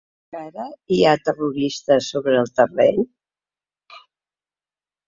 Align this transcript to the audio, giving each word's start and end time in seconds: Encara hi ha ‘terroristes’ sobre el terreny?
Encara 0.27 0.63
hi 0.95 0.97
ha 1.09 1.13
‘terroristes’ 1.27 2.09
sobre 2.15 2.35
el 2.41 2.51
terreny? 2.61 3.07